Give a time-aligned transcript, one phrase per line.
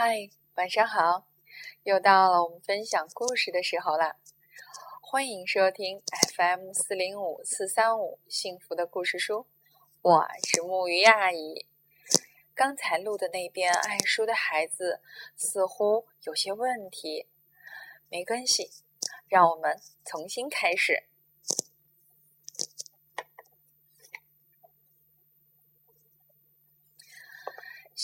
[0.00, 1.26] 嗨，晚上好！
[1.82, 4.14] 又到了我们分享故事的时候啦，
[5.02, 6.00] 欢迎收听
[6.36, 9.44] FM 四零五四三五幸福的故事书，
[10.00, 11.66] 我是木鱼阿姨。
[12.54, 15.00] 刚才录的那边爱书的孩子
[15.36, 17.26] 似乎有些问题，
[18.08, 18.70] 没关系，
[19.26, 21.07] 让我们重新开始。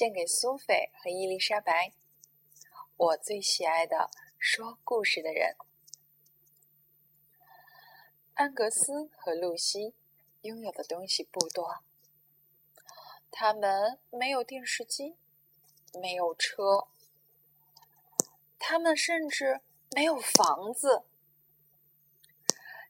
[0.00, 1.92] 献给苏菲和伊丽莎白，
[2.96, 4.08] 我最喜爱的
[4.38, 5.54] 说故事的人。
[8.32, 9.92] 安格斯和露西
[10.40, 11.84] 拥有的东西不多，
[13.30, 15.16] 他们没有电视机，
[15.92, 16.88] 没有车，
[18.58, 19.60] 他们甚至
[19.90, 21.04] 没有房子。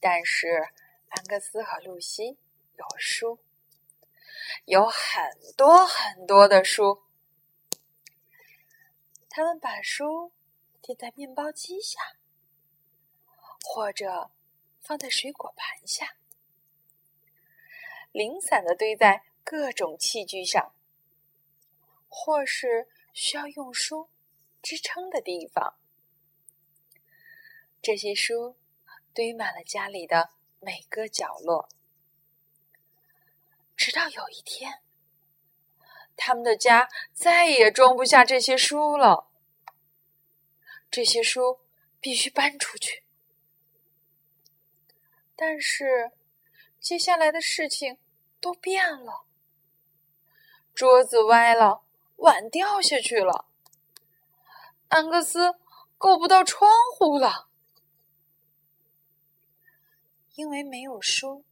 [0.00, 0.68] 但是
[1.08, 2.38] 安格斯和露西
[2.76, 3.40] 有书。
[4.64, 7.02] 有很多很多的书，
[9.28, 10.32] 他们把书
[10.80, 12.00] 贴在面包机下，
[13.64, 14.30] 或者
[14.80, 16.16] 放在水果盘下，
[18.10, 20.74] 零散的堆在各种器具上，
[22.08, 24.08] 或是需要用书
[24.62, 25.78] 支撑的地方。
[27.80, 28.56] 这些书
[29.12, 31.68] 堆满了家里的每个角落。
[34.02, 34.80] 直到有一天，
[36.16, 39.28] 他们的家再也装不下这些书了。
[40.90, 41.60] 这些书
[42.00, 43.04] 必须搬出去。
[45.36, 46.10] 但是，
[46.80, 47.98] 接下来的事情
[48.40, 49.24] 都变了。
[50.74, 51.82] 桌子歪了，
[52.16, 53.46] 碗掉下去了。
[54.88, 55.54] 安格斯
[55.96, 57.48] 够不到窗户了，
[60.34, 61.44] 因为没有书，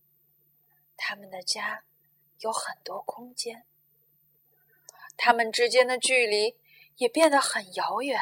[0.96, 1.84] 他们的家。
[2.40, 3.66] 有很多空间，
[5.16, 6.56] 他们之间的距离
[6.96, 8.18] 也变得很遥远。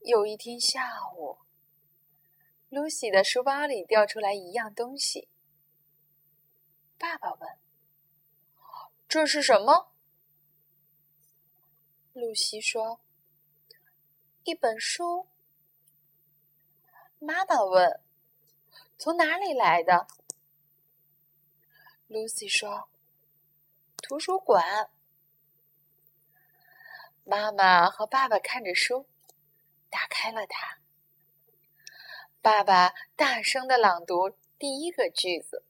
[0.00, 1.38] 有一天下午，
[2.68, 5.28] 露西的书包里掉出来一样东西。
[6.98, 7.58] 爸爸问
[9.08, 9.92] ：“这是什么？”
[12.12, 13.00] 露西说
[14.44, 15.28] ：“一本书。”
[17.18, 18.02] 妈妈问
[18.98, 20.06] ：“从哪里来的？”
[22.08, 22.88] Lucy 说
[24.00, 24.90] ：“图书馆。”
[27.24, 29.08] 妈妈和爸爸看着书，
[29.90, 30.78] 打开了它。
[32.40, 35.64] 爸爸大声的朗读第一个句子，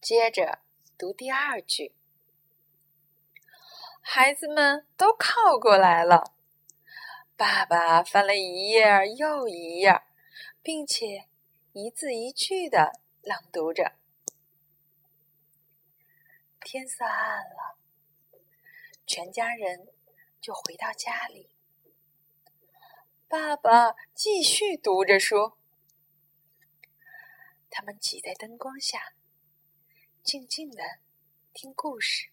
[0.00, 0.60] 接着
[0.96, 1.92] 读第二句。
[4.00, 6.32] 孩子们都靠过来了。
[7.36, 8.84] 爸爸翻了一页
[9.16, 10.02] 又一页，
[10.62, 11.26] 并且
[11.72, 13.99] 一字一句的朗读着。
[16.72, 17.80] 天色暗了，
[19.04, 19.88] 全家人
[20.40, 21.50] 就回到家里。
[23.26, 25.58] 爸爸继续读着书，
[27.68, 29.14] 他们挤在灯光下，
[30.22, 31.00] 静静的
[31.52, 32.30] 听故事。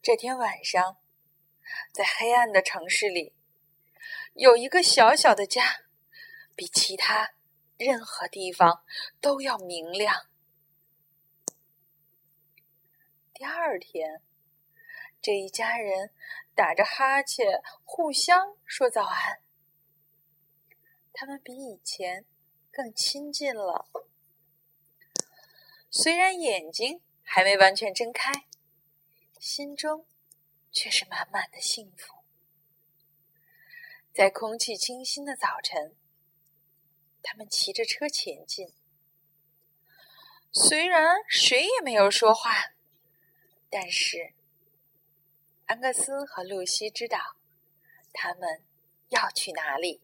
[0.00, 0.96] 这天晚上，
[1.92, 3.34] 在黑暗的城市里，
[4.32, 5.82] 有一个小小的家，
[6.54, 7.34] 比其他
[7.76, 8.82] 任何地方
[9.20, 10.30] 都要明亮。
[13.38, 14.22] 第二天，
[15.20, 16.10] 这一家人
[16.54, 19.42] 打着哈欠，互相说早安。
[21.12, 22.24] 他们比以前
[22.70, 23.90] 更亲近了，
[25.90, 28.32] 虽然眼睛还没完全睁开，
[29.38, 30.06] 心中
[30.72, 32.14] 却是满满的幸福。
[34.14, 35.94] 在空气清新的早晨，
[37.22, 38.72] 他们骑着车前进，
[40.50, 42.72] 虽然谁也没有说话。
[43.68, 44.32] 但是，
[45.66, 47.36] 安格斯和露西知道
[48.12, 48.62] 他们
[49.08, 50.00] 要去哪里。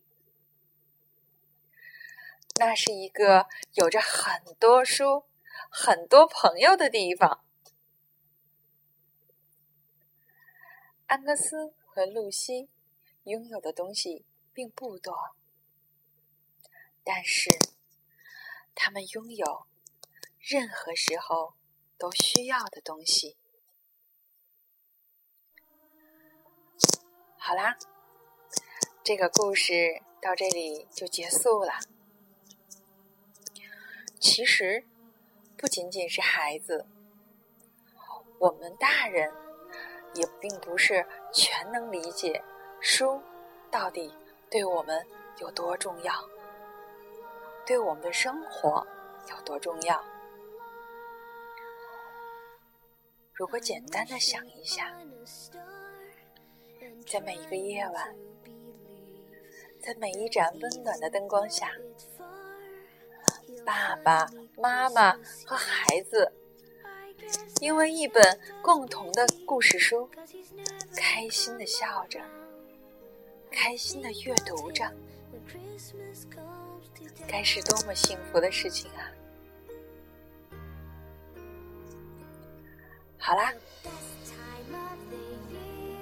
[2.56, 5.24] 那是一个有着很多书、
[5.70, 7.42] 很多朋友的地方。
[11.06, 12.68] 安格斯和露西
[13.24, 15.34] 拥有的东西并不多，
[17.02, 17.50] 但是
[18.74, 19.66] 他们拥有
[20.38, 21.54] 任何时候
[21.96, 23.36] 都需要的东西。
[27.44, 27.76] 好啦，
[29.02, 31.72] 这个故事到这里就结束了。
[34.20, 34.84] 其实，
[35.58, 36.86] 不仅仅是孩子，
[38.38, 39.28] 我们大人
[40.14, 41.04] 也并不是
[41.34, 42.40] 全能理解
[42.80, 43.20] 书
[43.72, 44.14] 到底
[44.48, 45.04] 对我们
[45.40, 46.14] 有多重要，
[47.66, 48.86] 对我们的生活
[49.28, 50.00] 有多重要。
[53.34, 54.94] 如果简单的想一下，
[57.06, 58.14] 在每一个夜晚，
[59.80, 61.70] 在每一盏温暖的灯光下，
[63.64, 64.26] 爸爸
[64.56, 65.12] 妈妈
[65.44, 66.32] 和孩子
[67.60, 70.08] 因为一本共同的故事书，
[70.96, 72.20] 开心的笑着，
[73.50, 74.90] 开心的阅读着，
[77.28, 79.12] 该是多么幸福的事情啊！
[83.18, 83.52] 好啦，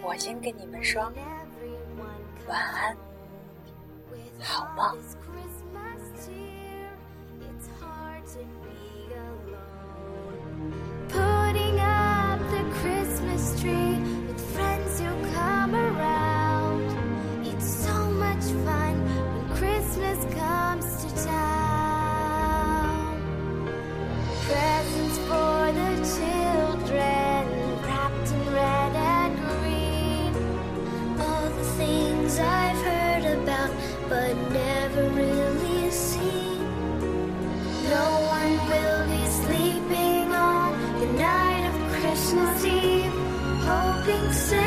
[0.03, 1.03] 我先跟你们说
[2.49, 2.97] 晚安，
[4.41, 4.99] 好梦。
[44.33, 44.60] say